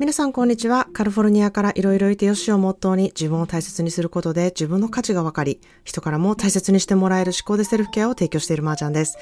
[0.00, 0.88] 皆さんこんにちは。
[0.94, 9.18] カリフォルニアからいろいろいてよしをモットーに自分を大切にすることで自分の価値が分かり、人からも大切にしてもらえる思考でセルフケアを提供しているマーちゃんです。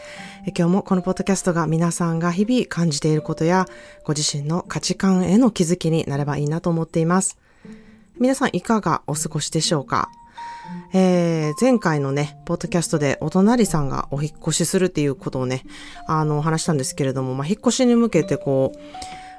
[0.56, 3.66] 今日もこのポッドキャストが皆さんが日々感じていることや
[4.04, 7.38] ご自身の価値観への気づきになればいいなと思っています。
[8.20, 10.12] 皆さんいかがお過ごしでしょうか？
[10.92, 15.64] えー、前回のね、ポッドキャストでお隣さんがお引っ越しするっていうことをね、
[16.06, 18.78] あの、話したんですけれども、まあ、引っ越しに向けてこう、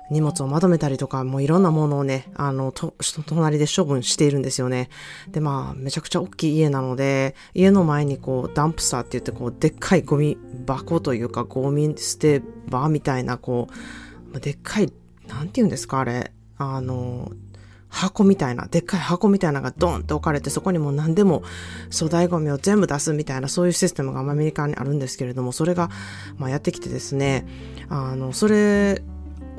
[0.09, 2.93] 荷物をまとめたりとか、もういろんなものをね、あの、と、
[3.25, 4.89] 隣で処分しているんですよね。
[5.29, 13.67] で、まあ、めちゃくちゃ大きい家なので、家の前にこう、ダンプサーって言って、こう、でっかいゴミ箱というか、ゴミ捨て場みたいな、こ
[14.33, 14.91] う、でっかい、
[15.27, 16.31] なんて言うんですか、あれ。
[16.57, 17.31] あの、
[17.89, 21.43] 箱みたいな、でっかい箱みたいなのがドンって置かれて、そこにもう何でも
[21.91, 25.89] 粗大ゴミを全部出すみたいな、そういうシステムがアメリカにあるんですけれども、それが、
[26.37, 27.47] まあ、やってきてですね、
[27.89, 29.01] あの、それ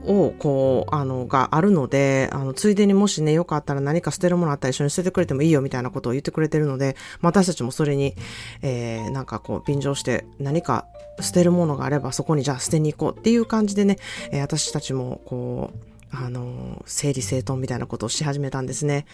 [0.07, 8.15] を、こう、あの、があるので、あの、ついでにもしね、よかったら何か捨てるものあったら一緒に捨ててくれてもいいよみたいなことを言ってくれてるので、私たちもそれに、
[8.63, 10.87] えー、なんかこう、便乗して何か
[11.21, 13.99] 捨てるものがあればそこにじゃあ捨てに行こうっていう感じでね、
[14.33, 19.07] えー、私たちもこう、あの、整理整頓みたいなことをし始めたんですね。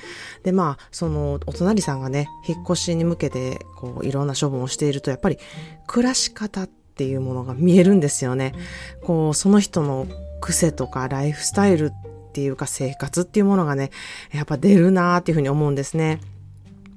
[0.45, 5.39] で、まあ、その、お隣さんがね、引っ越しに向けて、こう、いろんな処分をしていると、やっぱり、
[5.87, 8.55] 暮らし方っていうものが見えるんですよね。
[9.03, 10.07] こう、その人の
[10.41, 13.91] 癖とかライフスタイルっていうか生活っていうものがね、
[14.33, 16.21] やっぱ出るなーっていうふうに思うんですね。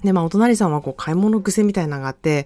[0.03, 2.45] で、まあお隣さんはこう買い物癖みたいなのがあって、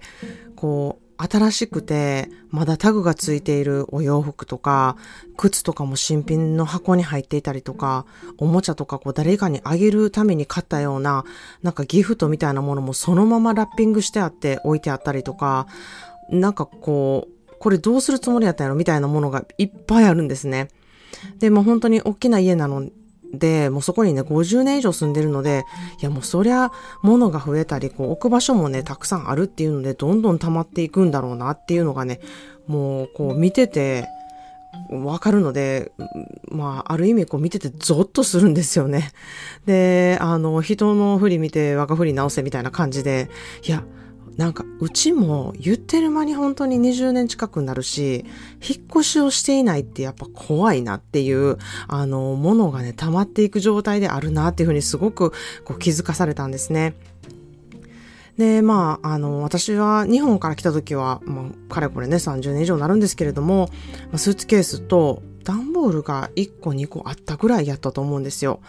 [0.56, 4.96] こう新しくてまだタグがついているお洋服とか、
[5.36, 8.06] 靴とかも新品の箱に入っていたりとか、
[8.38, 11.24] おもちゃとかこう誰かにあげるために買ったような、
[11.62, 15.66] なんかギフトみたいなものもそのままラッピングしてあって置いてあったりとか、
[16.30, 20.68] なんかこう、これどうするつもりやったんやろみたいなものがいっぱいあるんですね。
[21.38, 22.88] で、も本当に大きな家なの
[23.32, 25.64] で、もうそこにね、50年以上住んでるので、
[26.00, 32.20] いやもうそりゃ物が増えたり、こう置く場所もね、たくさんあるっていうので、どんどん溜まっていくんだろうなっていうのがね、
[32.66, 34.08] もうこう見てて、
[34.90, 35.92] わかるので、
[36.48, 39.12] まあ、ある意味こう見ててゾッとするんですよね。
[39.66, 43.30] で、あの、人の振り見て我が振り直せみたいな感じで、
[43.64, 43.84] いや、
[44.36, 48.24] なんか、うちも言ってる間に本当に20年近くになるし、
[48.60, 55.32] 引っ越しをしていないってやっぱ怖いなっていう、あの、ものがね、溜まっていく状態であるなっていうふうにすごく
[55.64, 56.94] こう気づかされたんですね。
[58.36, 63.68] で、まあ、あの、私は日本から来た時は、まあ、かれこれね、30年以上になるんですけれども、
[64.16, 68.60] スーツケースと段ボールが1個2個あったぐらいやったと思うんですよ。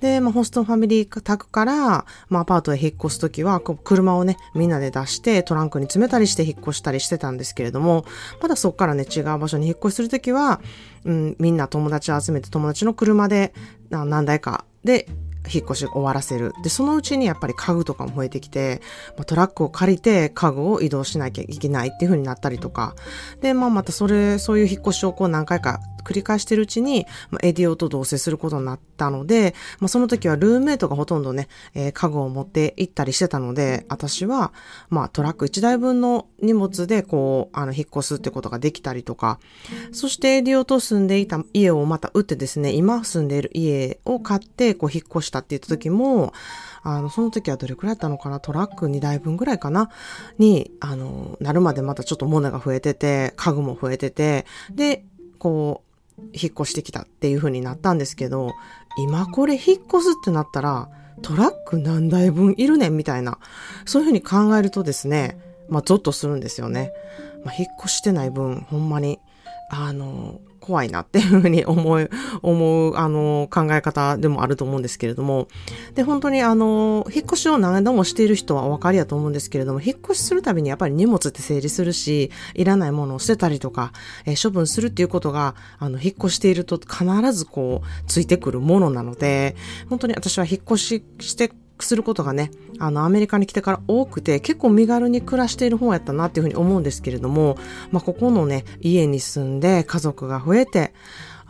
[0.00, 8.04] で、まあ、ホストファミリー宅から、まあ、アパートへ引っ越すときは、車をね、みんなで出して、トランクに詰めたりして引っ越したりしてたんですけれども、
[8.40, 10.60] まだそこからね、違う場所に引っ越しするときは、
[11.04, 13.52] うん、みんな友達を集めて友達の車で、
[13.90, 15.06] 何台かで
[15.52, 16.52] 引っ越し終わらせる。
[16.62, 18.80] で、そのうちにやっぱり家具とかも増えてきて、
[19.16, 22.94] まあ、トラックを借りて家具を移動しなきゃいけないっていう風になったりとか。
[23.40, 34.52] で、まあまたそれ、そういう引っ越しをこう何回か繰り返してるうちに、まあ、エディオと同棲することになったので、まあその時はルームメイトがほとんどね、えー、家具を持って行ったりしてたので、私は、
[34.88, 39.38] まあトラック1台分の荷物でこう、あの、引っ越すってことができたりとか、
[39.92, 46.32] そしてエディオと住んでいた家をまた売ってですね、今住んでいる家を買って、こう引っ越したって言った時も、
[46.82, 49.90] あの、その時はどれくらいだったのかなトラック2台分ぐらいかな
[50.38, 55.04] に、あの、なるまでまたちょっと物が増えてて、家具も増えてて、で、
[55.38, 55.87] こう、
[56.32, 58.52] 引っ越してきたっていう風になったんですけど、
[58.98, 60.88] 今これ引っ越すってなったら、
[61.22, 63.38] トラック何台分いるねんみたいな、
[63.84, 66.92] そういう風に考えるとですね、まあ、ゾッとするんですよね。
[67.44, 69.18] まあ、引っ越してない分、ほんまに、
[69.70, 72.10] あの、怖いなっていうふうに思う、
[72.42, 75.48] 思う、あの、考え方でもあると思うんですけれども。
[75.94, 83.92] で、本当にあの、引っ越しを何度もしている人はお分かりやと思うんですけれども、引っ越しするたびにやっぱり荷物って整理するし、いらないものを捨てたりとか、
[84.26, 89.56] えー、処分するっていうことが、あの、引っ越していると必ずこう、ついてくるものなので、
[89.88, 91.50] 本当に私は引っ越しして
[91.84, 97.56] することがね、あの、アメリカに来てから多くて、結構身軽に暮らしている方やったなっていうふうに思うんですけれども、
[97.90, 100.92] まあ、ここのね、家に住んで家族が増えて、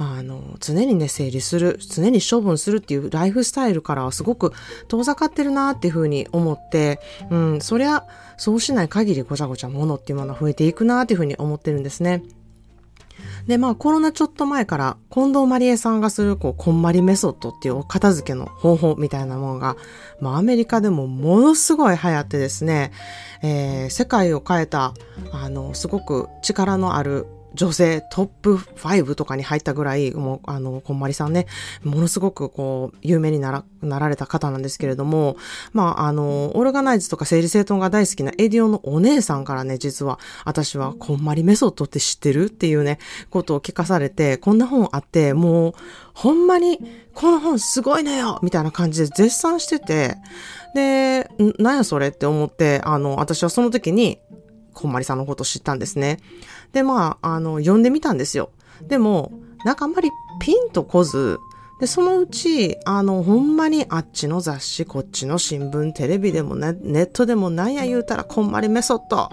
[0.01, 4.53] あの、常にね、整理する、常に処分するっていうライフスタイルからはすごく
[4.87, 8.05] 遠ざかってるなっていうふうに思って、うん、そりゃ、
[8.37, 12.23] そうしない限りごちゃごちゃ物っていうものは増えていくなっていうふうに思ってるんですね。
[13.49, 19.77] で、まあコロナちょっと前から近藤まりえさんがするこう、こんまりメソッドっていうお片付けの方法みたいなものが、
[20.21, 22.93] まあアメリカでもものすごい流行ってですね、
[23.43, 24.93] えー、世界を変えた、
[25.33, 31.47] あの、すごく力のある女性トップ5とかに入ったぐらい、もう、あの、こんまりさんね、
[31.83, 35.37] ものすごくこう、有名になら、なられた方なんですけれども、
[35.73, 42.99] まあ、あの、オルガナイズとか整理整頓が大好きなエディオンのお姉さんからね、実は、私はこんまりメソッドって知ってるっていうね、
[43.31, 45.73] ことを聞かされて、こんな本あって、もう、
[46.15, 46.79] ほんまに、
[47.15, 50.17] この本すごいのよみたいな感じで絶賛してて、
[50.75, 51.29] で、
[51.59, 54.21] なんやそれって思って、あの、私はその時に、
[54.79, 56.21] こんまりさんのこと知ったんですね。
[56.73, 58.51] で、まあ、あの、呼んでみたんですよ。
[58.83, 59.33] でも、
[59.65, 60.09] なんかあんまり
[60.41, 61.41] ピンとこず、
[61.81, 69.29] で、そのうち、あの、ほんまにあっちの雑誌、こっちの新聞、テレビでもね、ネットでもなんや言うたら、こんまりメソッド、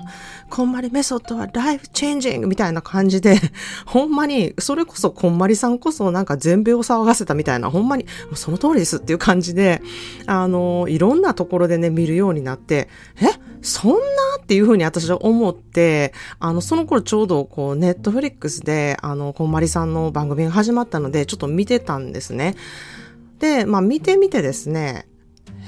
[0.51, 3.39] こんまりメソッドはライフチェンジングみたいな感じで、
[3.88, 8.06] ほんまに、それこそこんまりさんこそなんか全米を騒がせたみたいな、ほんまに、
[8.36, 9.81] その通りですっていう感じで、
[10.27, 12.89] あの、いろんなところでね、見るようになって、
[13.21, 13.25] え？
[13.63, 13.97] そんな？
[14.45, 22.35] っていうふうに私は思って、あの、その頃ちょうどこう、ネットフリックスで、あの、こんまりさんの番組が始まったので、ちょっと見てたんですね。
[22.36, 22.56] ね。
[23.40, 25.08] で、まあ見てみてですね、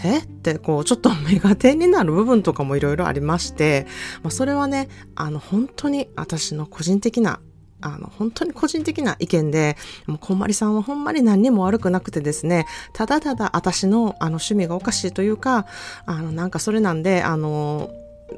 [0.03, 0.19] え？
[0.19, 3.87] ってこうちょっと目が点になる部分とかもいろいろありまして、
[4.21, 7.39] まあ、それはね、あの本当に私の個人的な
[7.81, 9.77] あの、本当に個人的な意見で、
[10.07, 15.67] もうこんまりさんはほんまに何にも悪くなくてですね、ただただ私のあの趣味がおかしいというか、
[16.05, 17.91] あの、なんかそれなんで、あの、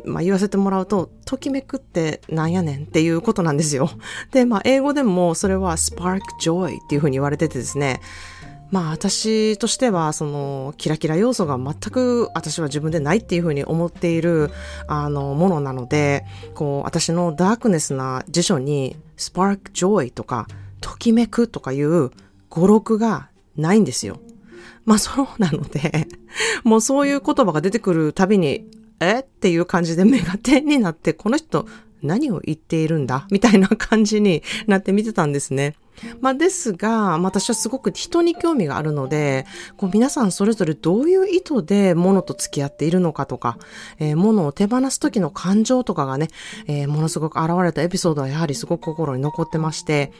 [0.05, 3.89] まあ、言わせてもらうと、ときめくってなんやねんっていうことなんですよ。
[4.31, 8.01] で、まあ、英語でもそれは spark joy っていうふうに言われててですね、
[8.71, 14.51] まあ私としてはそのキラキラ要素が全く私は自分でないっていうふうに思っている
[14.87, 20.47] あのものなので、こう私のダークネスな辞書にスパークジョイとか
[20.81, 22.11] ときめくとかいう
[22.49, 24.19] 語録がないんですよ。
[24.85, 26.07] まあそうなので、
[26.63, 28.65] もうそういう言葉が出てくるたびに、
[28.99, 29.19] え？
[29.19, 31.67] っていう感じで目が点になって、この人
[32.01, 33.27] 何を言っているんだ？
[33.31, 35.75] みたいな感じになって見てたんですね。
[36.21, 43.57] まあですが、私はすごく人に興味があるので、こう皆さんそれぞれどういう意図で物と付き合っているのかとか、
[43.99, 46.29] えー、物を手放す時の感情とかがね、
[46.67, 50.13] えー、ものすごく現れたエピソードはやはりすごく心に残ってまして、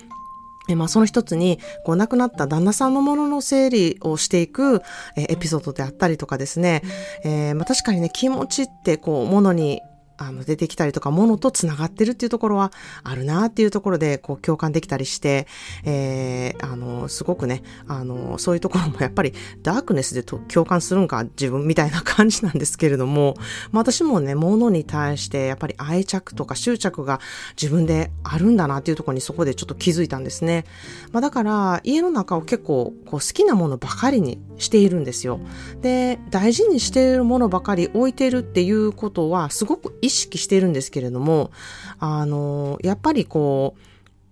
[0.76, 4.82] まあ、その一つに、こう、亡くなった旦那さんのものの整理をしていく、
[5.16, 6.82] えエピソードであったりとかですね、
[7.24, 9.82] えー、まあ、確かにね、気持ちって、こう、ものに
[10.20, 12.72] あの、出てきたりとか、ものと繋がってるっていうところは
[13.04, 15.48] あるなっていうところで、こう、共感できたりして、
[15.86, 19.34] えー、あの、すごくね、あの、そういうところもやっぱり、
[19.64, 23.36] ダークネスでと共感するんか、自分みたいな感じなんですけれども、
[23.72, 27.22] まあ、私もね、ものに対して、やっぱり愛着とか執着が
[27.60, 30.66] 自分であるんだなっていうところにそこでちょっと気づいたんですね。
[31.14, 35.40] まあ、だから、家の中を結構、こう、好きなものばかりにしているんですよ。
[35.82, 41.52] で、大事にしているものばかり置いてるっていうことは、すごく意意識してるんですけれども、
[42.00, 43.76] あの、やっぱりこ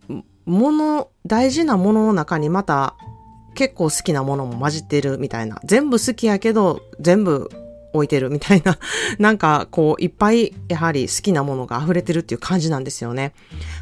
[0.10, 0.14] う、
[0.46, 2.96] もの、大事なものの中にまた
[3.54, 5.60] 結構好きなものも混じってるみたいな。
[5.64, 7.50] 全部好きやけど、全部
[7.98, 8.78] 置いてるみたいな、
[9.20, 13.34] なんかこういっぱいやはり好きなものが溢れてるっていう感じなんですよね。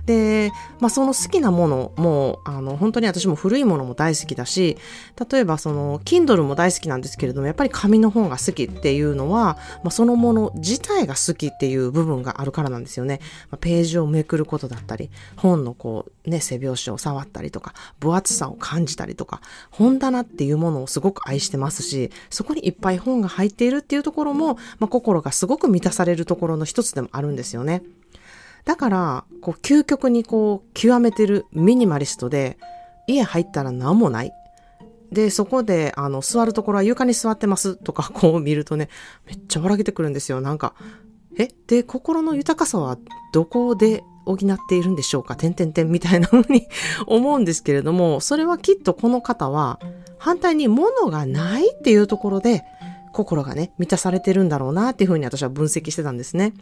[0.06, 4.77] で、まあその好きなものも、あの本当に私も古いものも大好きだし、
[5.29, 13.19] 例えばその Kindle も大好きなんですけれども、やっぱり紙の本が好きっていうのは、まあそのもの自体が好きっていう部分があるからなんですよね。
[13.51, 27.83] まあ、ページをめくることだったり、本のこうね、背表紙を触ったりとか、分厚さを感じたりとか、本棚っていうものをすごく愛してますし、そこにいっぱい本が入っているっていうところも、まあ、心がすごく満たされるところの一つでもあるんですよね。
[28.63, 32.57] だから、こう、究極にこう、極めてるミニマリストで、
[33.07, 34.31] 家入ったら何もない。
[35.12, 38.89] で、そこで、あの、座るところは床に座ってますとか、こう見るとね、
[39.27, 40.41] めっちゃ笑けてくるんですよ。
[40.41, 40.74] なんか、
[41.38, 41.50] え？
[41.67, 42.97] で、心の豊かさは
[43.33, 45.35] どこで補っているんでしょうか？
[45.35, 46.67] 点々点みたいな風に
[47.05, 49.79] 思うんですけれども、それはきっとこの方は、
[50.17, 52.63] 反対に物がないっていうところで、
[53.15, 56.53] 心がね、満たされてるんだろうなっていうふうに私は分析してたんですね。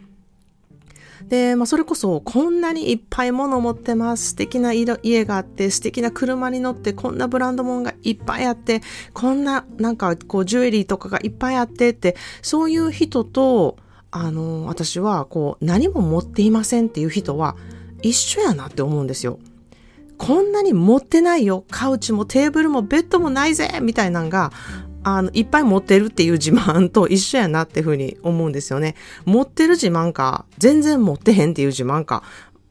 [1.28, 4.30] で、まあ、それこそ、こんなにいっぱい物を持ってます。
[4.30, 8.82] 素敵な家があって、素敵な車に乗って、こんなブランド物がいっぱいあって、
[9.12, 13.76] こんな、なんか、こう、ジュエリーとかがいっぱいあってって、そういう人と、
[14.10, 17.56] あの、私は、こう、何も持っていませんっていう人は、
[18.02, 19.38] 一緒やなって思うんですよ。
[20.18, 21.64] こんなに持ってないよ。
[21.70, 24.52] カウチもテーブルもベッドもないぜみたいなのが、
[25.04, 28.96] あの、いっぱい持ってるっていう自慢と一緒やなっていうふうに思うんですよね。
[29.24, 32.22] 持ってる自慢か、全然持ってへんっていう自慢か、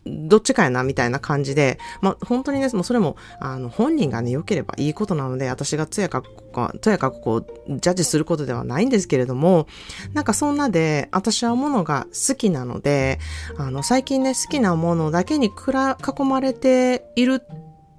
[0.05, 9.67] どっちかやな、みたいな感じで、まあ、本当にね、もうそれも、あの、本人がね、良ければいいことなので、私がとやかく、とやかこう、ジャッジすることではないんですけれども、
[10.13, 13.19] なんかそんなで、私はものが好きなので、
[13.57, 17.41] あの、最近ね、好きなものだけにくら、囲まれている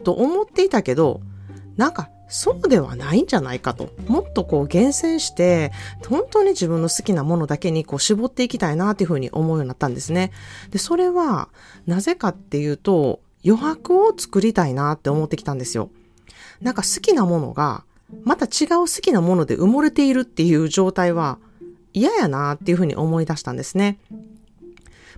[0.03, 1.21] と思っていたけど、
[1.77, 3.91] なんか、そうではないんじゃないかと。
[4.09, 5.71] もっとこう厳選して、
[6.09, 10.33] 本当に自分の好きなものだけにこう絞っていきたいなっていうふうに思うようになったんですね。
[10.71, 11.49] で、それは、
[11.87, 15.91] なぜかっていうと、余白を作りたいなって思ってきたんですよ。
[16.61, 17.85] なんか好きなものが、
[18.25, 21.39] また違う好きなもので埋もれているっていう状態は
[21.93, 23.99] 嫌やなっていうふうに思い出したんですね。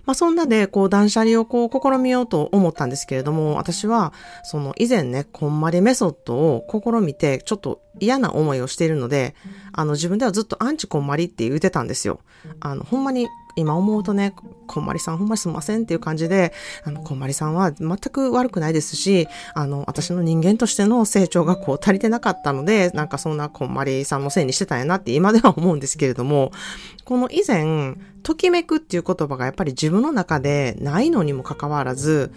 [0.07, 9.35] まあそんなで、こう断捨離をこう試みようと思ったんですけれども、私は、その以前ね、こんまりメソッドを試みて、ちょっと嫌な思いをしているので、
[9.73, 12.21] あの自分ではずっとアンチこんまりって言ってたんですよ。
[12.61, 14.33] あの、ほんまに今思うとね、
[14.67, 26.51] こんまりさんほんまにすんませんっていう感じで、あの、こんまりさんは全く悪くないですし、あの、私の人間としての成長がこう足りてなかったので、なんかそんなこんまりさんのせいにしてたんやなって今では思うんですけれども、
[27.03, 32.31] この以前、ときめくっていう言葉がやっぱり自分の中でないのにもかかわらず、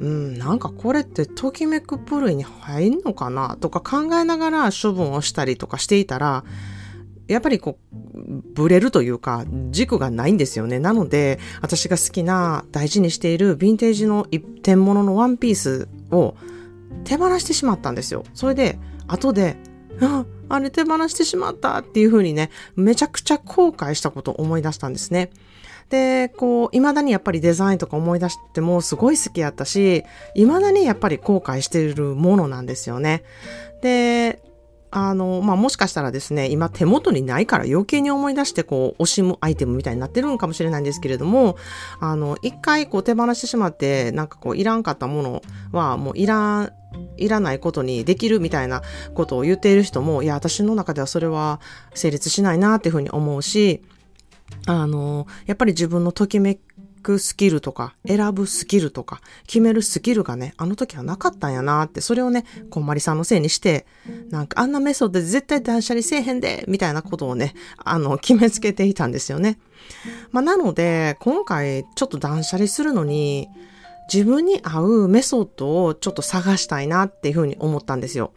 [0.00, 6.44] うん、なんかこれってときめく部類に入んのかなとか考えながら処分をしたりとかしていたら、
[7.28, 7.96] やっぱりこう、
[8.54, 10.78] ブレるというか、軸がないんですよね。
[10.78, 16.34] なので、私が好きな、大事にしているヴィンテージの一点物のワンピースを
[17.04, 18.24] 手放してしまったんですよ。
[18.34, 18.78] それで、
[19.08, 19.56] 後で、
[20.00, 25.30] あ、あれ手放してしまったっていう風にね、めちゃくちゃ後悔したことを思い出したんですね。
[25.90, 30.04] で、こう、未だにやっぱりデザインとか思い出してもすごい好きやったし、
[30.34, 33.22] 未だにやっぱり後悔しているものなんですよね。
[33.82, 34.42] で、
[34.98, 41.56] あの、まあ、もしかしたらですね、今手元にないから余計に思い出してこう、惜しむアイテムみたいになってるのかもしれないんですけれども、
[42.00, 46.72] あの、一回こう手放してしまって、なんかこう、いらんかったものはもういらん、
[47.18, 48.80] いらないことにできるみたいな
[49.12, 51.60] ことを言っている人も、いや、私の中ではそれは
[51.92, 53.82] 成立しないなっていうふうに思うし、
[54.66, 56.58] あの、やっぱり自分のときめ
[57.06, 63.86] くスキルとか、選ぶスキルとか、決めるスキルがね、あの時はなかったんやなって、それをね、こんまりさんのせいにして、
[64.30, 69.58] なんかあんなメソッドで絶対断捨離せえへんで、みたいなことをね、あの、決めつけていたんですよね。
[70.32, 73.48] まあ、なので、今回ちょっと断捨離するのに、
[74.12, 78.32] 自分に合うメソッドをちょっと探したいなっていうふうに思ったんですよ。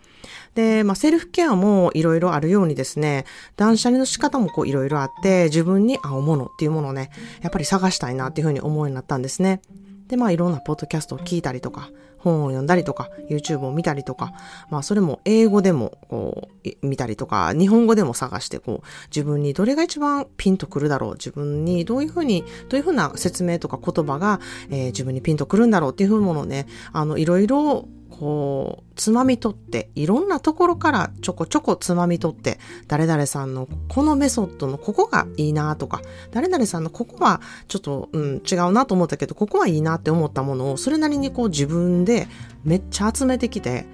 [0.55, 7.11] で、まあ、セルフケアもいろいろあるようにですね、断捨離の仕方もこういろいろあって、自分に合うものっていうものをね、
[7.41, 9.61] やっぱり探したいなっていうふうに思うようになったんですね。
[10.09, 14.33] で、まあいろんなポッドキャストを聞いたりとか、本を読んだりとか、YouTube を見たりとか、
[14.69, 36.01] まあそれも英語でもこう見たりとか、日本語でも探してこう自分にどれが一番ピンとくるだろう、自分にどういうふうに、どういうふうな説明とか言葉が、えー、自分にピンとくるんだろうっていうふうものね、あのいろいろこう、つまみ取って、いろんなところからちょこちょこつまみ取って、誰々さんのこのメソッドのここがいいなとか、
[36.31, 42.27] 誰々さんのここはちょっと、うん、違うなと思ったけど、ここはいいなって思ったものを、それなりにこう自分で
[42.63, 43.85] めっちゃ集めてきて、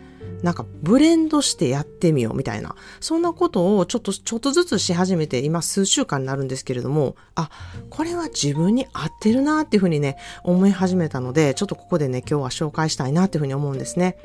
[0.43, 7.49] なんかブレンドしてやってみようみたいな、そんなことをちょっと、ちょっとずつし始めて、今数週間になるんですけれども、あ、
[7.89, 14.17] これは自分に合ってるなっていうふうにね、思い始めたので、ちょっとここでね、今日は紹介したいなっていうふうに思うんですね。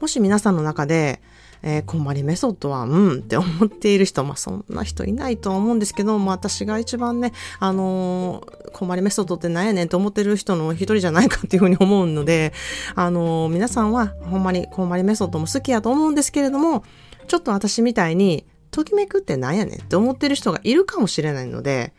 [0.00, 1.20] もし皆さんの中で、
[1.62, 12.52] えー、こんまりメソッドは、うんって思っている人、まあそんな人いないと思うんですけど、まあ私が一番ね、あのー、こんまりメソッドって何やねんと思ってる人の一人じゃないかっていうふうに思うので、
[12.94, 16.84] あの、皆さんはほんまにこんまりメソッドも好きやと思うんですけれども、
[17.28, 21.92] ちょっと私みたいに、ときめくって何やねんって思ってる人がいるかもしれないので、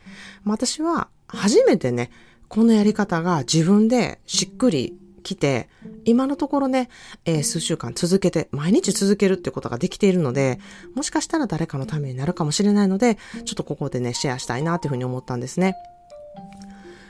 [0.44, 2.10] 私は初めてね、
[2.48, 5.70] このやり方が自分でしっくり来て、
[6.06, 6.90] 今のところね、
[7.26, 10.60] えー、数週間続けて、毎日続けるってことができているので、
[10.94, 15.76] もしかしたら誰かのためになるかもしれないので、ちょっとここでね、シェアしたいなというふうに思ったんですね。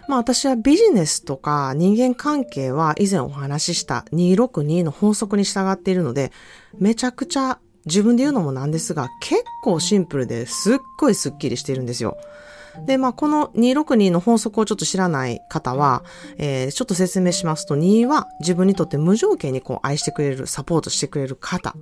[0.07, 6.31] まあ私はビジネスとか人間関係は以前お話しした262の法則に従っているので、
[6.77, 12.17] めちゃくちゃ自分で言うのもなんですが、結構シンプルですっごいスッキリしているんですよ。
[12.85, 16.03] で、まあ、この262の法則をちょっと知らない方は、
[16.37, 21.75] えー、ちょっと説明しますと、2は自分にとって無条件にこう愛してくれる、サポートしてくれる方。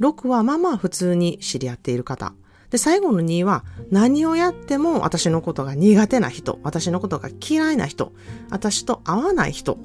[0.00, 2.34] 6はまあまあ普通に知り合っている方。
[2.76, 8.12] で、最後の2は何をやっても私のことが苦手な人、私のことが嫌いな人、
[8.50, 9.78] 私と合わない人。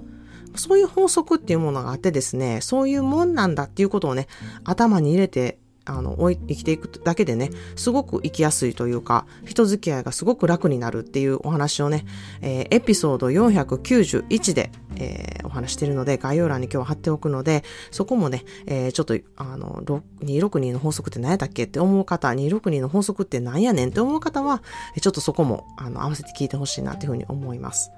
[0.57, 4.27] そういう法則っていうものがあってですね、そういうもんなんだっていうことをね、
[4.65, 12.05] 頭に入れてあの、生きていくだけでね、すごく生きやすいというか、人付き合いがすごく楽になるっていうお話をね、
[12.41, 19.81] えー、エピソード491で、えー、お話してるので、概要欄に今日貼っておくので、そこもね、えー、ちょっと、あの、
[20.23, 24.61] 262の法則って何やったっけって思う方、262の法則って何やねんって思う方は、
[25.01, 27.91] ちょっとそこも、あの、合わせて聞いてほしいなっていうふうに思います。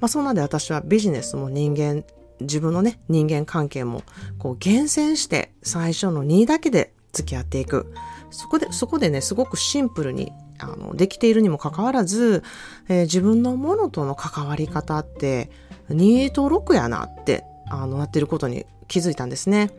[0.00, 2.04] まあ、そんなで私はビジネスも人間
[2.40, 4.02] 自分のね、人間関係も、
[4.38, 7.92] こう、厳選して、最初の2だけで付き合っていく。
[8.30, 12.42] そこで、そこでね、すごくシンプルに、あの、できているにもかかわらず、
[12.88, 15.50] えー、自分のものとの関わり方って、
[15.90, 19.70] 2と6やなって、あの、なってることに気づいたんですね。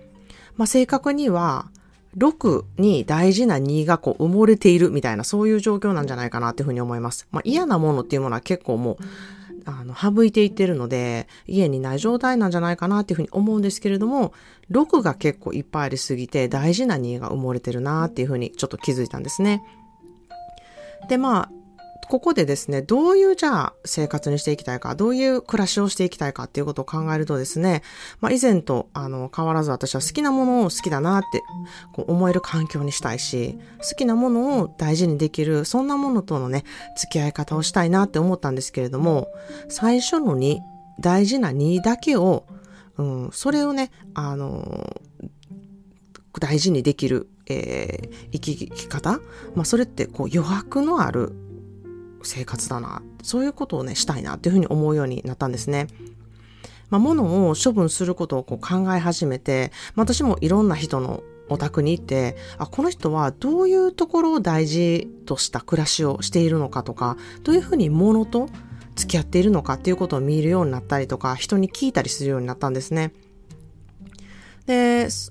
[0.55, 1.69] まあ、正確には、
[2.17, 7.27] 6に大事な2がこう埋もれているみたいなそういう状況なんじゃないかなっていうふうに思います。
[7.31, 8.97] まあ嫌なものっていうものは結構もう
[9.67, 14.33] あの、省いていってるので、家にない状態なんじゃないかなっていうふうに思うんですけれども、
[14.71, 19.61] 6が結構いっぱいありすぎて、大事な2が埋もれてるなっていうふうにちょっと気づいたんですね。
[21.09, 21.51] で、まあ、
[22.09, 27.83] ここでですね、どういうじゃあ生活にしていきたいか、どういう暮らしをしていきたいかっていうことを考えるとですね、
[28.21, 31.43] まあ以前とあの変わらず私は好きなものを好きだなって
[31.93, 36.63] こう思える環境にしたいし、好きなものを大事にできる、そんなものとのね、
[36.95, 39.27] 付き合い方をしたいなって思ったんですけれども、
[39.67, 40.59] 最初の2、
[41.01, 42.45] 大事な2だけを、
[42.97, 44.97] うん、それをね、あの
[46.39, 49.19] 大事にできる、えー、生き方
[49.55, 51.33] まあそれってこう余白のある
[52.27, 53.01] 生活だな。
[53.23, 55.87] そういうことをね、したいなっていうふうに思うようになったんですね。
[56.89, 68.49] まあ、物を処分することをこう考え始めて、まあ、私もいろんな人のお宅に行って、あ、この人はどういうところを大事とした暮らしをしているのかとか、どういうふうに物と
[68.95, 73.13] 付き合っているのかっていうことを見るようになったりとか、人に聞いたりするようになったんですね。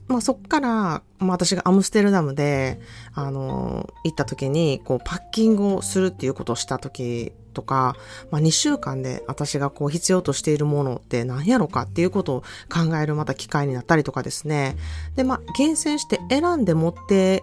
[0.08, 2.80] まあ、そっから、まあ、私がアムステルダムで、
[3.14, 7.96] あの、行った時に、こう、パッキングをするっていうことをした時とか、
[8.30, 12.40] まあ、2週間で私がこう必要としているものって何やろかっていうことを
[12.70, 14.76] 考えるまた機会になったりとかですね。
[15.16, 17.42] で、まあ、厳選して選んで持って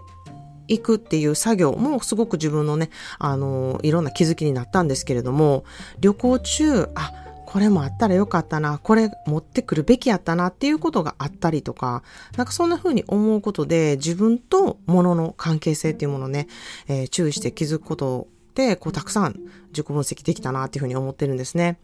[0.67, 5.65] いくっていう作業もすごく自分のね、あの、いろんな気づきになったんですけれども、
[5.99, 7.11] 旅行中、あ、
[7.53, 12.01] これもあったらよかったな、これ持ってくるべきやったなっていうことがあったりとか、
[12.35, 16.47] なんかそんな風に思うことで自分と物の関係性っていうものね、
[16.87, 21.77] えー、注意して気づくことで、こう、たくさん自己分析できたなっていうふうに思ってるんですね。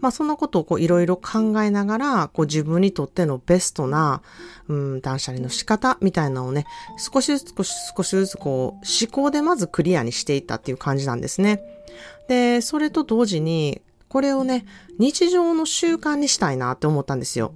[0.00, 4.22] まあ、そんなことをこう、いろいろ考えながら、こう、自分にとってのベストな、
[4.68, 6.64] うん、断捨離の仕方みたいなのをね、
[6.96, 11.60] 少しずつ少し少しずつこう、思考でまずクリアにしていったっていう感じなんですね。
[12.26, 13.82] で、それと同時に、
[14.14, 14.64] これをね、
[15.00, 17.52] 日常の習慣にしたいなって思ったんですよ。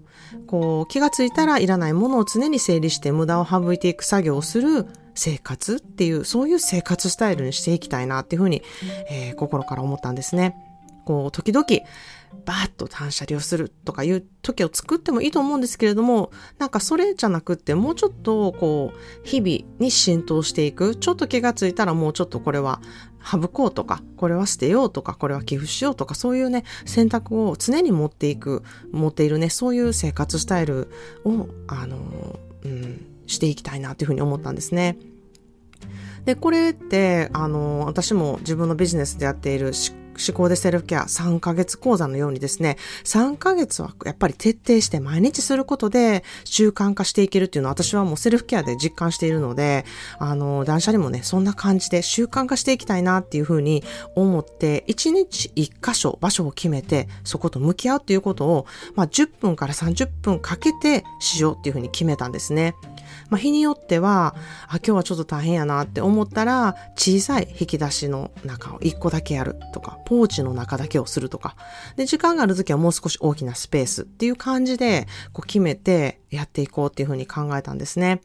[0.49, 8.65] こう、気がついたらいらないものを常に整理して無駄を省いていく作業をする生活っていう、そういう生活スタイルにしていきたいなっていうふうに、
[9.09, 10.57] えー、心から思ったんですね。
[11.05, 11.65] こう、時々、
[12.45, 20.97] バーッと断捨離をするとかいう時を作ってもいいと思うんですけれども、なんかそれじゃなくって、もうちょっと、こう、日々に浸透していく。
[20.97, 22.81] ちょっと気がついたらもうちょっとこれは
[23.25, 30.91] 省こうとか、これは捨てようとか、これは寄付しようとか、そういうね、選択を常に持っていく、持っているね、そういう生活スタイル
[31.25, 34.97] を、あの、うん、していきたいなというふうに思ったんですね。
[36.25, 39.73] で、これって、あの、私も自分のビジネスでやっている
[40.27, 49.85] 思考でセルフケア3ヶ月講座のようにですね、3ヶ月はやっぱり徹底して毎日することで習慣化していけるっていうのは私はもうセルフケアで実感しているので、
[50.19, 62.75] あの、断捨離もね、そんな感じで習慣化していきたいなっていうふうに思って、1日1箇所場所を決めて、そこと向き合うっていうことを、まあ10分から30分かけてしようっていうふうに決めたんですね。
[63.31, 64.35] まあ、日によっては、
[64.69, 71.57] あ、今日はちょっと大変やなって思ったら、小さい引き出しの中を1個だけやるとか、ポーチの中だけをするとか、
[71.97, 78.23] で、時間がある時はもう少し大きなスペースっていう感じで、こう決めてやっていこうっていうふうに考えたんですね。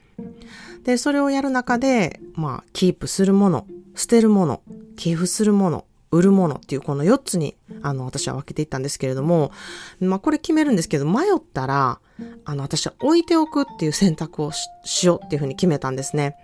[0.84, 4.62] で、それをやる中で、まあ、キープするもの、捨てるもの、
[4.96, 9.52] 寄付するもの、売るものっていうこの4つに、あの、私は分けていったんですけれども、
[10.00, 12.00] まあ、これ決めるんですけど、迷ったら、
[12.46, 16.36] あの、私は置いておくっていう選択をしようっていうふうに決めたんですね。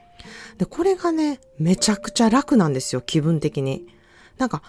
[0.57, 3.87] で、これがね、めちゃくちゃ楽なんですよ、気分的に。
[4.37, 4.61] なんか、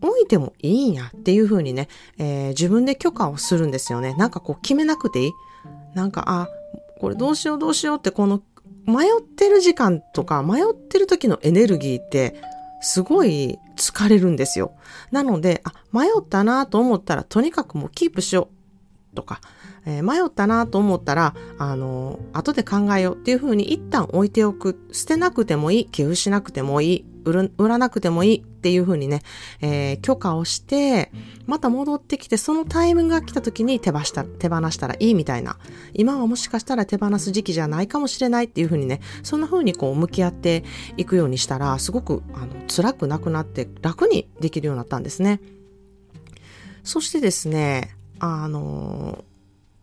[0.00, 4.14] 置いてもいいんやっていうふうにね、えー、自分で許可をするんですよね。
[4.14, 5.32] なんかこう決めなくていい
[5.94, 6.48] なんか、あ、
[7.00, 8.42] これどうしようどうしようってこの
[8.86, 12.40] 迷ってる時間とか迷ってる時のエネルギーって
[12.80, 14.72] すごい疲れるんですよ。
[15.10, 18.57] なので、あ、迷ったなと思ったらとにかくもうキープしよう。
[19.14, 19.40] とか、
[19.86, 24.78] えー、迷ったなと思ったら、あのー、後で考えようっていうふうに一旦置いておく。
[24.92, 29.22] 捨てなくてもいい、寄付しなくてもいい、売る売らなくてもいいっていうふうにね、
[29.60, 31.12] えー、許可をして、
[31.46, 35.58] また戻ってきて、そのタイミングが来た時に手放した手放したらいいみたいな。
[35.94, 40.64] 今はもしかしたら手放す時期じゃないかもしれないっていうふうにね、そんなふうにこう向き合って
[40.96, 45.40] いくようにしたら、すごくあの辛くなくなって楽にできるようになったんですね。
[46.82, 49.24] そしてですね、あの、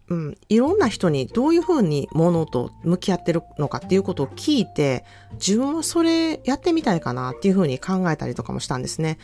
[0.08, 9.18] うん、いろんな人にどういうふうにものと向き合ってるのかっていうことを聞いて、自分はそれやってみたいかなっていうふうに考えたりとかもしたんですね。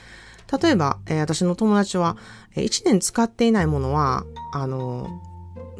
[0.61, 2.17] 例えば、えー、私の友達は、
[2.55, 5.21] 1年使っていないものは、あの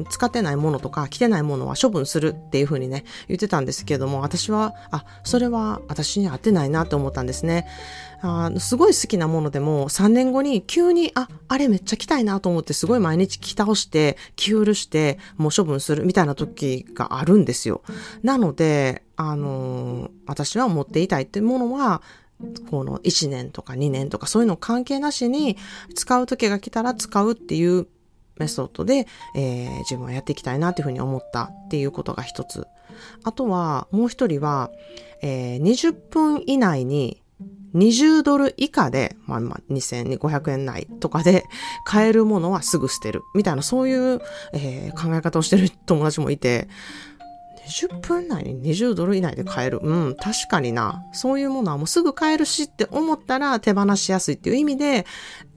[0.08, 7.66] 使ってないものとか着てないものは処分するっていうふうにね、言ってたんですけども、私は、あ、それは私に合ってないなって思ったんですね。
[8.24, 17.82] あすごい好きなものでも3年後に急に、あ、あれめっちゃ着たいなと思ってすごい毎日着倒して、着古して、もう処分するみたいな時があるんですよ。
[18.22, 22.00] なので、あのー、私は持っていたいっていうものは、
[22.70, 25.56] この1年とか2年とかそういうの関係なしに
[25.94, 27.86] 使う時が来たら使うっていう
[28.38, 32.66] メソッドで、えー、自分はやっていきたいなっていうふうに思ったっていうことが一つ。
[33.24, 34.70] あとは、もう一人は、
[35.22, 37.22] えー、20分以内に
[37.74, 41.44] 20ドル以下で、まあまあ2500円内とかで
[41.84, 43.22] 買えるものはすぐ捨てる。
[43.34, 44.20] みたいな、そういう、
[44.52, 46.68] えー、考え方をしてる友達もいて、
[47.68, 49.78] 20分内に20ドル以内で買える。
[49.82, 51.04] うん、確かにな。
[51.12, 55.06] そういうものはもうすぐ買えるしって思ったら手放しやすいっていう意味で、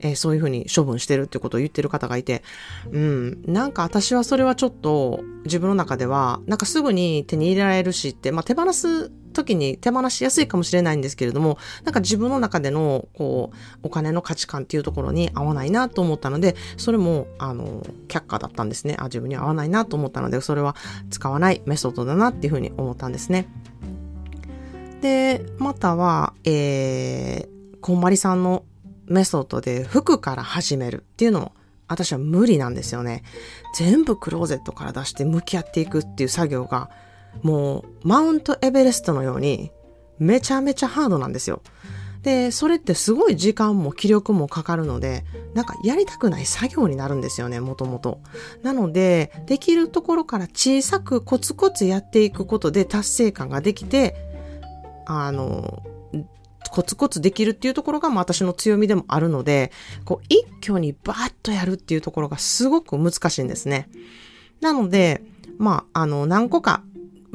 [0.00, 2.42] えー、そういうふうに処分してるってことを言ってる方がいて、
[2.90, 18.96] うん、なんか私はそれはちょっと自分の中では、なんかすぐに手に入れられるしって、まあ手放す時に手放しやすいかもしれないんですけれども、なんか自分の中での、こう、お金の価値観っていうところに合わないなと思ったので、それも、あの、却下だったんですね。
[18.98, 20.74] あ、自分に合わないなと思ったので、それは
[21.10, 23.48] 使わないメソッドだなっていうふうに思ったんですね。
[25.00, 28.64] で、または、えー、こんまりさんの
[29.06, 31.52] メソッドで服から始めるっていうのも
[31.88, 33.22] 私は無理なんですよね。
[33.74, 36.90] 全部クローゼットから出して向き合っていくっていう作業が
[37.42, 39.70] もうマウントエベレストのように
[40.18, 41.62] めちゃめちゃハードなんですよ。
[42.26, 48.18] で、それってすごい時間も気力もかかるので、なんかやりたくない作業になるんですよね、もともと。
[48.64, 54.16] なので、できるところから小さくコツコツやっていくことで達成感ができて、
[55.06, 55.84] あの、
[56.72, 59.70] コツコツできるっていうところが私の強みでもあるので、
[60.04, 63.88] こう一挙にバーッとやるっていうところがすごく難しいんですね。
[64.60, 65.22] なので、
[65.58, 66.82] まあ、あの、何個か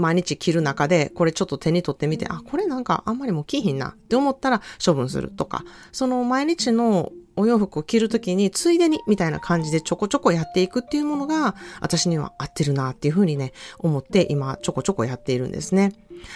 [0.01, 15.93] 毎日着る中で、これちょっと手に取ってみて、あ、これなんかあんまりもう着ひんなって思ったら処分するとか、その毎日のお洋服を着るときに、ついでにみたいな感じでちょこちょこやっていくっていうものが、私には合ってるなっていうふうにね、思って今ちょこちょこやっているんですね。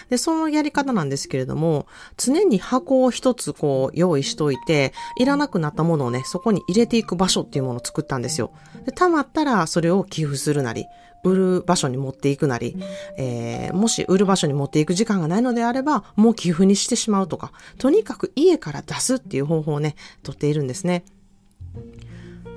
[0.10, 8.52] で、そのやり方なんですけれども、常に箱を一つこう用意しといて、いらなくなったものをね、そこに入れていく場所っていうものを作ったんですよ。
[8.86, 10.86] で、溜まったらそれを寄付するなり、
[11.24, 12.78] 売る場所に持っていくなり、
[13.18, 21.04] えー、もし売る場所に持っていく時間がないのであれば、もう寄付にしてしまうとか、とにかく家から出すっていう方法をね、とっているんですね。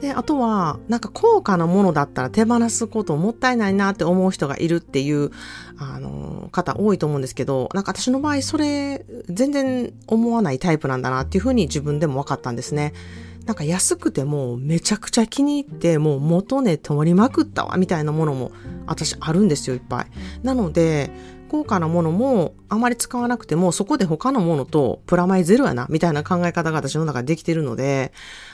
[0.00, 5.30] で、あとは、なんか高価なものだったら手放すこともったいないなって思う人がいるっていう、
[5.78, 12.92] あの、方多いと思うんですけど、なんか私の場合それ全然思わないタイプなんだなっていうふうに自分でも分かったんですね。
[13.48, 18.52] なんか安くてもうめちゃくちゃ気に入ってもう元値通りまくったわみたいなものも
[18.86, 20.06] 私あるんですよいっぱい。
[20.42, 21.10] なので
[21.48, 28.12] 高価なものもあまり使わなくてもそこで他のものとプラマイゼロやなみたいな考え方が私の中でできているので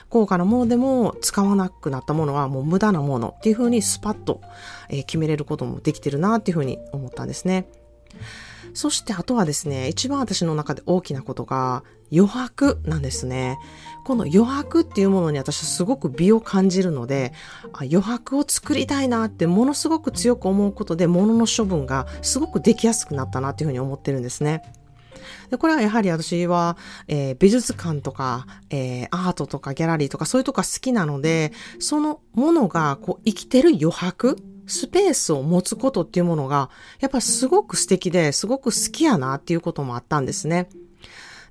[0.08, 4.40] 高価なものでも使わなくなったものはもう無駄なものっていうふうにスパッと、
[4.88, 7.66] え決めれることもできてるなっていうふうに思ったんですね。
[8.74, 13.58] そしてあとはですね、一番私の中で大きなことが余白なんですね。
[14.04, 17.32] この余白っていうものに私はすごく美を感じるので、
[17.74, 24.62] 余白を作りたいなってものすごく強く思うことで物の処分がすごくできやすくなったなっていうふうに思ってるんですね。
[25.50, 26.76] で、これはやはり私は、
[27.08, 34.36] えー、美術館とか、えー、アートとかギャラリーとかそういうとこが好きなので、そのものがこう生きてる余白
[34.66, 40.68] スペースを持つことっていうものが、やっぱすごく素敵ですごく好きやなっていうこともあったんですね。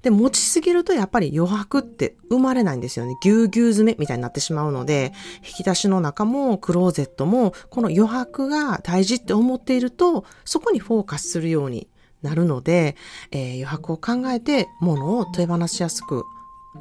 [0.04, 3.18] で、持ちすぎるとやっぱり余白って生まれないんですよね。
[3.22, 11.88] ぎゅうぎゅう詰めみたいになってしまうので、引き出しの中もクローゼットも、この余白が大事って思っていると、そこにフォーカスするように
[12.22, 12.96] なるので、
[13.32, 16.24] えー、余白を考えて物を手放しやすく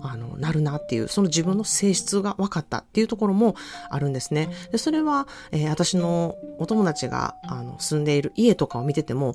[0.01, 3.57] あの、なるなっていう、その自分の性質が分かったっていうところも
[3.91, 4.49] あるんですね。
[4.71, 9.35] でそれは、えー、私のお友達があの住んでいる家とかを見てても、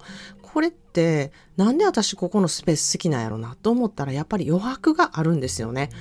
[0.57, 5.91] これってなんで私ここのスペース好きなんやろなと思ったらやっぱり余白があるんですよね。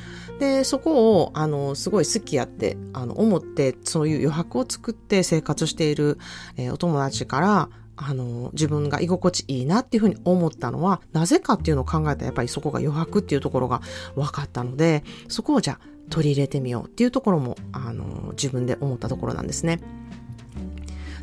[0.40, 6.16] で、そこをあのすごい好きやってあの思ってそういう余白を作って生活している、
[6.56, 13.82] えー、お友達からあの、自分が居心地いいなっていうふうに思ったのは、なぜかっていうのを考えたらやっぱりそこが余白っていうところが
[14.14, 19.80] 分かったので、そこをじゃあ取り入れてみようっていうところも、あの、自分で思ったところなんですね。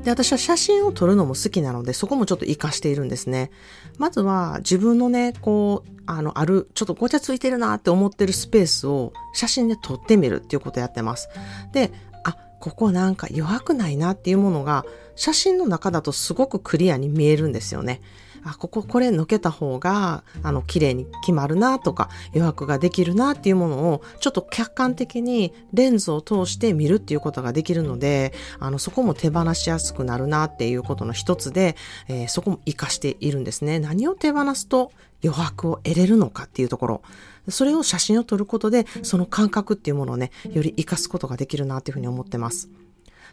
[0.04, 3.52] で、私は写真を撮るのも好きなので、そこもちょっと活かしているんですね。
[3.98, 11.30] まずは自分のね、こう、あの、ある、ちょっとごちゃついてるなって思ってるスペースを写真で撮ってみるっていうことをやってます。
[11.72, 11.92] で、
[12.24, 14.86] あ、ここなんか弱くないなっていうものが
[15.16, 18.02] 写真の中だとすごくクリアに見えるんですよね。
[18.44, 31.76] あ、こここれのけた方が、あの、綺麗に決まるなとか、余白ができるなっていうものを、ちょっと客観的にレンズを通して見るっていうことができるので、あの、そこも手放しやすくなるなっていうことの一つで、
[32.08, 33.80] えー、そこも活かしているんですね。
[33.80, 34.92] 何を手放すと
[35.24, 37.02] 余白を得れるのかっていうところ。
[37.50, 42.70] それを写真を撮ることで、その感覚っていうものをね、より活かすことができるなっていうふうに思ってます。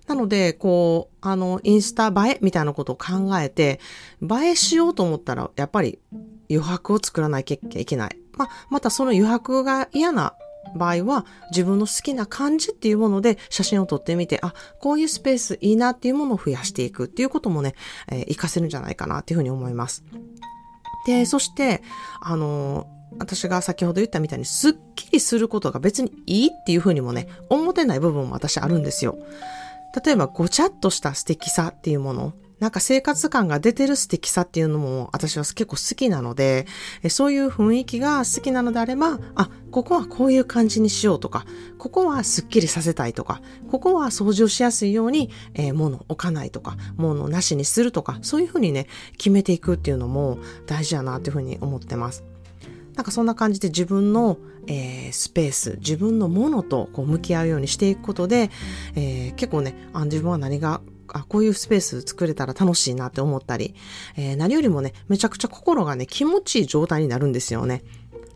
[0.07, 3.81] なので、こう、あの、インスタ映えみたいなことを考えて、
[4.23, 5.99] 映えしようと思ったら、やっぱり
[6.51, 8.17] 余白を作らなきゃいけない。
[8.37, 10.35] まあ、またその余白が嫌な
[10.75, 17.75] 場合は自分の好きな感じっていうもので写真を撮ってみて、あ、こういうスペースいいなっていうものを増やしていくっていうこともね、
[18.11, 20.05] えー、活かせるんじゃないかなっていうふうに思います。
[21.07, 21.83] で、そして、
[22.21, 22.87] あの
[23.19, 29.19] 私が先ほど言ったみたいにスッキリすることが別にいいっていうふうにもね、思ってない部分も私あるんですよ。
[30.05, 36.66] 例えばごちゃっとした素敵さっていうもの、なんか生活感が出てる素敵さっていうのも私は結構好きなので、
[37.09, 41.46] そういう雰囲気が好きなのであれば、あ、ここはこういう感じにしようとか、
[41.79, 52.30] ここはスッキリさせたいとか、ここは掃除をしやすいように、えー、物を置かないとか、物をなしにするとか、そういうふうにね、決めていくっていうのも大事やなっていうふうに思ってます。
[52.94, 58.50] なんかそんな感じで自分の、えー、スペース、自分のものとこう向き合うようにしていくことで、
[58.94, 60.81] えー、結構ね、あ自分は何が
[61.12, 63.74] あ、こういうスペース作れたら楽しいなって思ったり、
[64.16, 67.83] えー、何よりもね、めちゃくちゃ心がね、気持ちいい状態になるんですよね。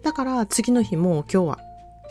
[0.03, 1.59] だから次の日も今日は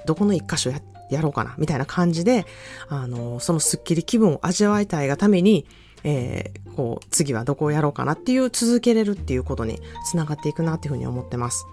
[0.05, 2.45] どこの一箇所ややろうかな、みたいな感じで、
[2.87, 5.65] あの、そのスッキリ気分を味わいたいがために、
[6.03, 9.79] えー、こう、次はどこをやろうかなっていう続けれるっていうことに
[10.09, 11.65] つながっていくなっていうふうに思ってます。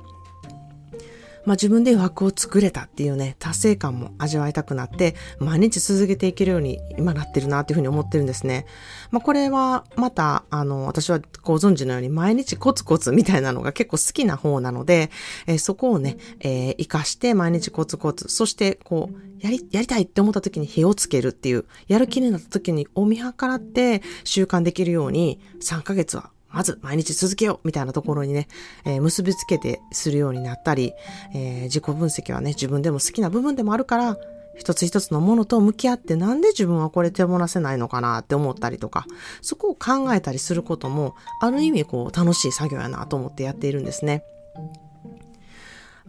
[1.44, 8.66] まあ、自分で枠を作れたっていうね、達成感も味わいたくなって、毎日続けていけるように今なってるなっていうふうに思ってるんですね。
[9.11, 15.11] まあ、これはまた、あの、私はご存知のように毎日コツコツみたいなのが結構好きな方なので、
[15.46, 28.49] えー、そこをね、えー、活かして毎日コツコツ、そしてこう、やり、やりたいって思った時に火をつけるっていう、やる気になった時にお見計らって習慣できるように3ヶ月はまず毎日続けようみたいなところにね、
[28.85, 30.93] えー、結びつけてするようになったり、
[31.35, 34.17] えー、自己分析はね、自分でも好きな部分でもあるから、
[34.57, 39.07] 一つ一つのものと向き合ってなんで自分はこれ手放せないのかなって思ったりとか、
[39.41, 44.23] そこを考えたりすることも、ある意味こう楽しい作業やなと思ってやっているんですね。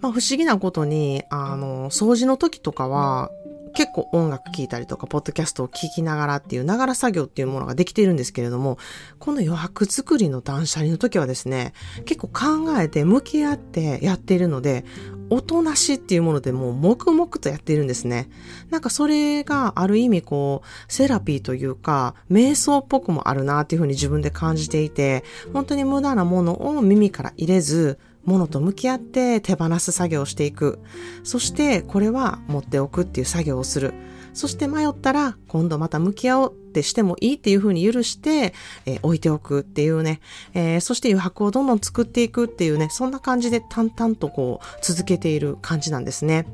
[0.02, 3.32] まあ不思議なことに、あの、掃除の時とかは、
[3.74, 8.78] 結構音楽聴いたりとか、ポッドキャストを聴きながらっていう、ながら作業っていうものができているんですけれども、
[9.20, 11.74] この余白作りの断捨離の時はですね、
[12.06, 12.28] 結構
[12.64, 14.86] 考えて向き合ってやっているので、
[15.30, 18.30] おとなしっていうものでもう黙々とやっているんですね。
[18.70, 30.80] なんかそれがある意味こう、セラピーというか、瞑想っぽくもあるなっていうふうに自分で感じていて、本当に無駄なものを耳から入れず、ものと向き合って手放す作業をしていく。
[31.24, 33.94] そしてこれは持っておくっていう作業をする。
[34.34, 38.54] そして迷ったら今度また向き合おうってしてもいいっていうふうに許して、
[38.86, 40.22] えー、置いておくっていうね、
[40.54, 46.48] えー、そして余白をどんどん作っていくっていうね、そんな感じで淡々とこう続けている感じなんですね。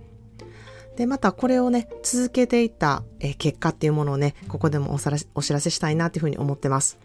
[0.95, 4.95] で、またこれをね、続けていった、えー、結果っていうものをね、ここでも
[5.35, 6.97] お知らせしたいなっていうふうに思ってます。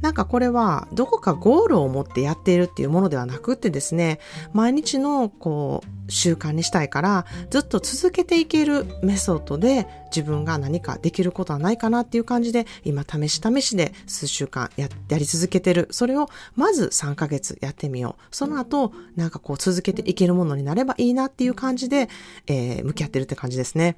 [0.00, 4.20] なんかこれはどこかゴールを持ってやっているっていうものではなくってですね、
[4.52, 15.88] 毎日のこう習慣にしたいからずっと続けていけるメソッドで自分が何かできることはないかなっていう感じで今試し試しで数週間ややり続けてる。
[15.90, 18.22] それをまず3ヶ月やってみよう。
[18.34, 22.08] その後なんかこう続けていけるものになればいいなっていう感じで、
[22.46, 23.96] えー、向き合ってるって感じですね。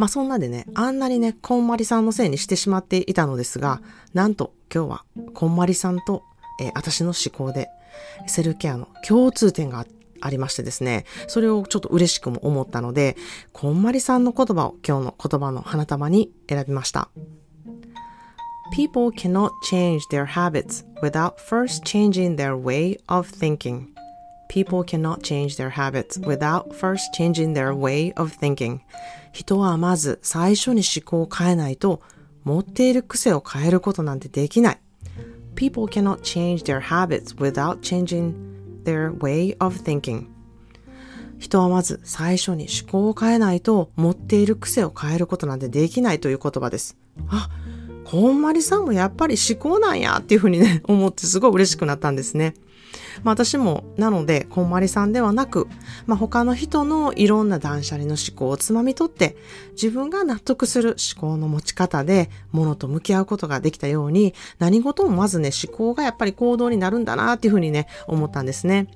[0.00, 3.82] まあそんなでね、あんなにね、こんまりさんのせいにしてしまっていたのですが、
[4.14, 6.22] なんと今日はこんまりさんと、
[6.58, 7.68] えー、私の思考で
[8.26, 9.84] セルケアの共通点が
[10.22, 13.18] ありましてですね、それをちょっと嬉しくも思ったので、
[13.52, 17.10] こんまりさんの言葉を今日の言葉の花束に選びました。
[18.74, 23.88] People cannot change their habits without first changing their way of thinking.
[24.48, 28.80] People cannot change their habits without first changing their way of thinking.
[29.32, 32.02] 人はまず最初に思考を変えないと
[32.44, 34.80] 持っている癖を変えることなんてできない。
[35.54, 38.34] People cannot change their habits without changing
[38.84, 40.26] their way of thinking.
[41.38, 46.96] 人はまず最初に思考を変えないと持っている癖を変えることなんてできないという言葉です。
[47.28, 47.48] あ、
[48.04, 52.54] こんまりさんもやっぱり思考なんやっていうふうにね、思ってすごい嬉しくなったんですね。
[53.22, 55.66] まあ私も、なので、こんまりさんではなく、
[56.06, 59.36] まあ他の人のいろんな断捨離の思考をつまみ取って、
[59.72, 68.88] 自分が納得する思考の持ち方で、物と向き合うことができたように、何事もまずね、思考がやっぱり行動になるんだなっていうふうにね、思ったんですね。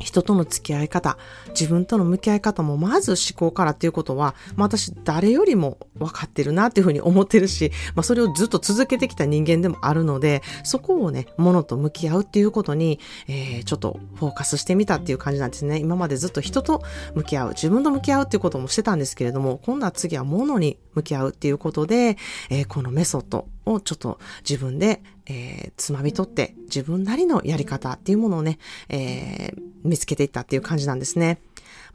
[0.00, 1.16] 人との付き合い方、
[1.48, 15.78] 自分との向き合い方もまず思考からっていうことは、まあ、私誰よりも分かってるなっていうふうに思ってるし、まあ、それをずっと続けてきた人間でもあるので、そこをね、ものと向き合うっていうことに、えー、ちょっとフォーカスしてみたっていう感じなんですね。
[15.78, 16.82] 今までずっと人と
[17.14, 22.16] 向き合う、自分と向き合うっていうこともしてたんですけれども、今度は次は物に向き合うっていうことで、
[22.48, 31.38] えー、このメソッドをちょっと自分で、えー、つまみ取って自分なりのやり方っていうものをね、えー、見つけていったっていう感じなんですね。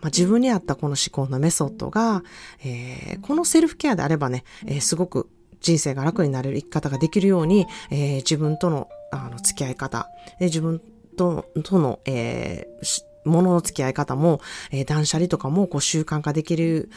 [0.02, 2.24] まあ、自分に合ったこの思考のメソッドが、
[2.64, 10.82] えー、このセルフケアであればね、えー、すごく人生が楽になれる生き方ができるように、えー、自分とのあの付き合い方、で自分
[11.18, 16.90] ととの、えー、ものの付き合い方も、えー、断捨離とかもこう習慣化できる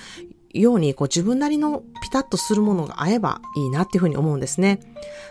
[0.55, 4.81] ように、こう自分なりのピタッとするものが合えばいいなっていうふうに思うんですね。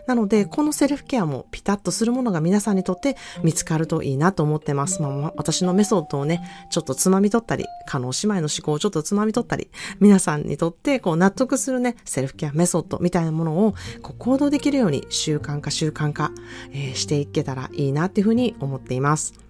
[0.06, 5.02] なので、このセルフケアもピタッとするものが皆さんにとって見つかるといいなと思ってます。
[5.02, 16.32] まあ、私のメソッドをね、ちょっとつまみ取ったり、可能姉妹の思考をちょっとつまみ取ったり、皆さんにとってこう納得するね、セルフケアメソッドみたいなものをこう行動できるように習慣化習慣化、
[16.72, 19.47] えー、していけたらいいなっていうふうに思っています。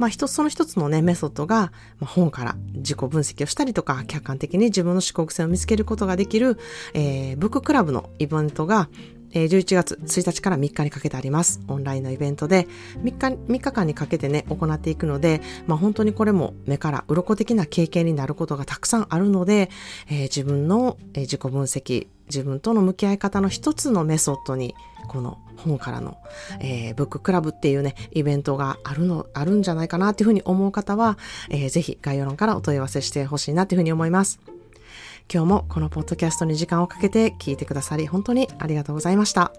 [0.00, 6.58] まあ一つその一つのね、メソッドが、まあ、本から自己分析をしたりとか、客観的に自分の思考癖を見つけることができる、
[6.94, 8.88] えー、ブッククラブのイベントが、
[9.32, 11.60] え11月1日から3日にかけてあります。
[11.68, 12.66] オンラインのイベントで、
[13.02, 19.70] 3日、3日間にかけてね、行っていくので、まあ本当にこれも目から鱗的な経験になることがたくさんあるので、
[20.08, 24.74] えー、自分の、自己分析、自分との向き合い方の一つのメソッドに、
[25.08, 26.16] この本からの、
[26.60, 31.18] えー、ブッククラブっていうね、イベントがあるの、あるんじゃないかなっていうふうに思う方は、
[31.50, 34.40] えー、ぜひ概要欄からお問い合わせしてほしいなっていうふうに思います。
[35.33, 39.51] 今日もこのポッドキャストに時間をかけて聞いてくださり、本当にありがとうございました。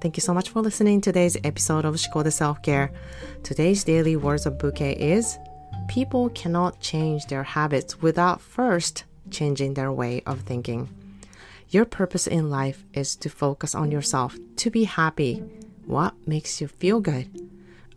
[0.00, 2.90] Thank you so much for listening to today's episode of 思考で Self-Care.
[3.42, 5.38] Today's daily words of bouquet is
[5.88, 10.88] People cannot change their habits without first changing their way of thinking.
[11.68, 15.42] Your purpose in life is to focus on yourself, to be happy.
[15.86, 17.28] What makes you feel good?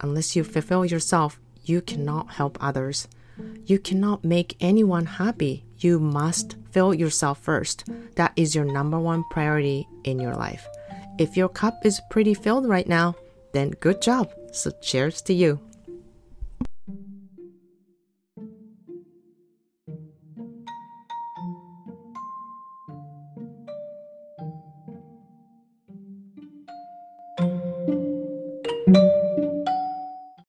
[0.01, 3.07] Unless you fulfill yourself, you cannot help others.
[3.65, 5.63] You cannot make anyone happy.
[5.78, 7.84] you must fill yourself first.
[8.16, 10.66] That is your number one priority in your life.
[11.18, 13.14] If your cup is pretty filled right now,
[13.52, 14.30] then good job.
[14.52, 15.60] So cheers to you.